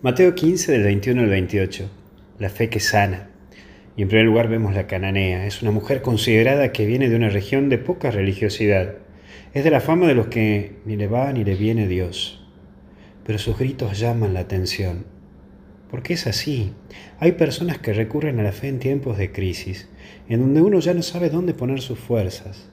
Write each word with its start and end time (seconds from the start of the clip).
Mateo 0.00 0.36
15 0.36 0.70
del 0.70 0.84
21 0.84 1.22
al 1.22 1.28
28. 1.28 1.90
La 2.38 2.50
fe 2.50 2.68
que 2.68 2.78
sana. 2.78 3.30
Y 3.96 4.02
en 4.02 4.08
primer 4.08 4.26
lugar 4.26 4.46
vemos 4.46 4.72
la 4.72 4.86
cananea. 4.86 5.44
Es 5.44 5.60
una 5.60 5.72
mujer 5.72 6.02
considerada 6.02 6.70
que 6.70 6.86
viene 6.86 7.08
de 7.08 7.16
una 7.16 7.30
región 7.30 7.68
de 7.68 7.78
poca 7.78 8.12
religiosidad. 8.12 8.94
Es 9.54 9.64
de 9.64 9.72
la 9.72 9.80
fama 9.80 10.06
de 10.06 10.14
los 10.14 10.28
que 10.28 10.76
ni 10.84 10.94
le 10.94 11.08
va 11.08 11.32
ni 11.32 11.42
le 11.42 11.56
viene 11.56 11.88
Dios. 11.88 12.46
Pero 13.26 13.40
sus 13.40 13.58
gritos 13.58 13.98
llaman 13.98 14.34
la 14.34 14.40
atención. 14.40 15.04
Porque 15.90 16.14
es 16.14 16.28
así. 16.28 16.74
Hay 17.18 17.32
personas 17.32 17.78
que 17.78 17.92
recurren 17.92 18.38
a 18.38 18.44
la 18.44 18.52
fe 18.52 18.68
en 18.68 18.78
tiempos 18.78 19.18
de 19.18 19.32
crisis, 19.32 19.88
en 20.28 20.38
donde 20.38 20.62
uno 20.62 20.78
ya 20.78 20.94
no 20.94 21.02
sabe 21.02 21.28
dónde 21.28 21.54
poner 21.54 21.80
sus 21.80 21.98
fuerzas. 21.98 22.70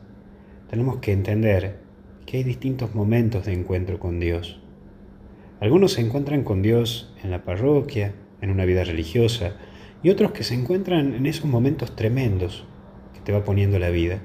Tenemos 0.69 0.97
que 0.97 1.13
entender 1.13 1.77
que 2.27 2.37
hay 2.37 2.43
distintos 2.43 2.93
momentos 2.93 3.47
de 3.47 3.53
encuentro 3.53 3.97
con 3.97 4.19
Dios. 4.19 4.61
Algunos 5.65 5.93
se 5.93 6.01
encuentran 6.01 6.43
con 6.43 6.61
Dios 6.61 7.11
en 7.23 7.31
la 7.31 7.43
parroquia, 7.43 8.13
en 8.39 8.51
una 8.51 8.65
vida 8.65 8.83
religiosa, 8.83 9.53
y 10.03 10.11
otros 10.11 10.31
que 10.31 10.43
se 10.43 10.53
encuentran 10.53 11.15
en 11.15 11.25
esos 11.25 11.45
momentos 11.45 11.95
tremendos 11.95 12.65
que 13.15 13.21
te 13.21 13.31
va 13.31 13.43
poniendo 13.43 13.79
la 13.79 13.89
vida. 13.89 14.21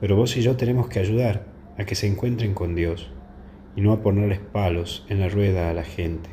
Pero 0.00 0.16
vos 0.16 0.34
y 0.38 0.40
yo 0.40 0.56
tenemos 0.56 0.88
que 0.88 0.98
ayudar 0.98 1.44
a 1.76 1.84
que 1.84 1.94
se 1.94 2.06
encuentren 2.06 2.54
con 2.54 2.74
Dios 2.74 3.10
y 3.76 3.82
no 3.82 3.92
a 3.92 4.00
ponerles 4.00 4.38
palos 4.38 5.04
en 5.10 5.20
la 5.20 5.28
rueda 5.28 5.68
a 5.68 5.74
la 5.74 5.84
gente. 5.84 6.30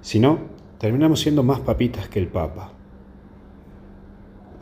Si 0.00 0.18
no, 0.18 0.38
terminamos 0.78 1.20
siendo 1.20 1.42
más 1.42 1.60
papitas 1.60 2.08
que 2.08 2.20
el 2.20 2.28
Papa. 2.28 2.72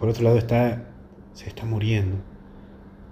Por 0.00 0.08
otro 0.08 0.24
lado 0.24 0.36
está, 0.36 0.88
se 1.32 1.48
está 1.48 1.64
muriendo. 1.64 2.16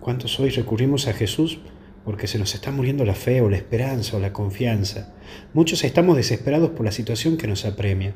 ¿Cuántos 0.01 0.41
hoy 0.41 0.51
recurrimos 0.51 1.07
a 1.07 1.13
Jesús 1.13 1.61
porque 2.07 2.29
se 2.29 2.39
nos 2.39 2.55
está 2.55 2.71
muriendo 2.71 3.05
la 3.05 3.17
fe 3.17 3.41
o 3.41 3.51
la 3.51 3.57
esperanza 3.57 4.17
o 4.17 4.21
la 4.21 4.33
confianza. 4.33 5.13
Muchos 5.53 5.83
estamos 5.83 6.17
desesperados 6.17 6.71
por 6.71 6.87
la 6.87 6.93
situación 6.93 7.37
que 7.37 7.49
nos 7.49 7.65
apremia, 7.65 8.15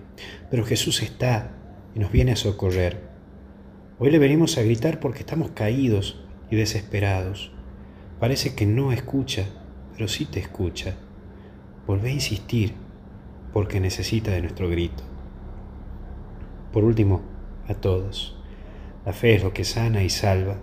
pero 0.48 0.64
Jesús 0.64 1.02
está 1.02 1.50
y 1.92 1.98
nos 1.98 2.12
viene 2.12 2.30
a 2.30 2.36
socorrer. 2.36 3.00
Hoy 3.98 4.12
le 4.12 4.20
venimos 4.20 4.56
a 4.56 4.62
gritar 4.62 5.00
porque 5.00 5.18
estamos 5.18 5.50
caídos 5.50 6.22
y 6.52 6.56
desesperados. 6.56 7.50
Parece 8.20 8.54
que 8.54 8.64
no 8.64 8.92
escucha, 8.92 9.46
pero 9.92 10.06
sí 10.06 10.24
te 10.24 10.38
escucha. 10.38 10.94
Volvé 11.84 12.10
a 12.10 12.14
insistir 12.14 12.74
porque 13.52 13.80
necesita 13.80 14.30
de 14.30 14.42
nuestro 14.42 14.70
grito. 14.70 15.02
Por 16.72 16.84
último, 16.84 17.22
a 17.66 17.74
todos. 17.74 18.36
La 19.04 19.12
fe 19.12 19.34
es 19.34 19.42
lo 19.42 19.52
que 19.52 19.64
sana 19.64 20.04
y 20.04 20.10
salva. 20.10 20.58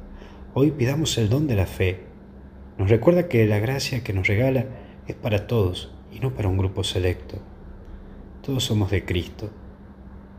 Hoy 0.54 0.72
pidamos 0.72 1.18
el 1.18 1.28
don 1.28 1.46
de 1.48 1.58
la 1.58 1.66
fe 1.66 2.08
nos 2.78 2.90
recuerda 2.90 3.28
que 3.28 3.46
la 3.48 3.58
gracia 3.58 4.04
que 4.04 4.14
nos 4.14 4.28
regala 4.28 4.66
es 5.08 5.16
para 5.16 5.48
todos 5.48 5.92
y 6.12 6.20
no 6.20 6.36
para 6.36 6.48
un 6.48 6.58
grupo 6.58 6.84
selecto. 6.84 7.38
Todos 8.44 8.66
somos 8.66 8.92
de 8.92 9.04
Cristo. 9.04 9.50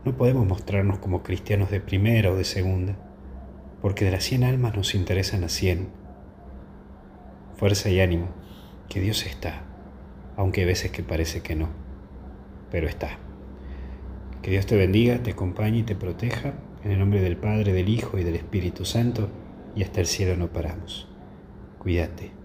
No 0.05 0.15
podemos 0.15 0.47
mostrarnos 0.47 0.99
como 0.99 1.21
cristianos 1.21 1.69
de 1.69 1.81
primera 1.81 2.31
o 2.31 2.37
de 2.37 2.45
segunda, 2.45 2.95
porque 3.81 4.05
de 4.05 4.11
las 4.11 4.23
cien 4.23 4.45
almas 4.45 4.73
nos 4.73 4.95
interesan 4.95 5.41
las 5.41 5.51
cien. 5.51 5.89
Fuerza 7.57 7.89
y 7.89 7.99
ánimo, 7.99 8.29
que 8.87 9.01
Dios 9.01 9.25
está, 9.25 9.63
aunque 10.37 10.61
hay 10.61 10.67
veces 10.67 10.91
que 10.91 11.03
parece 11.03 11.41
que 11.41 11.55
no, 11.55 11.67
pero 12.71 12.87
está. 12.87 13.17
Que 14.41 14.51
Dios 14.51 14.65
te 14.65 14.77
bendiga, 14.77 15.21
te 15.21 15.31
acompañe 15.31 15.79
y 15.79 15.83
te 15.83 15.95
proteja, 15.95 16.53
en 16.85 16.91
el 16.91 16.99
nombre 16.99 17.19
del 17.19 17.35
Padre, 17.35 17.73
del 17.73 17.89
Hijo 17.89 18.17
y 18.17 18.23
del 18.23 18.37
Espíritu 18.37 18.85
Santo, 18.85 19.29
y 19.75 19.83
hasta 19.83 19.99
el 19.99 20.07
cielo 20.07 20.37
no 20.37 20.47
paramos. 20.47 21.08
Cuídate. 21.79 22.38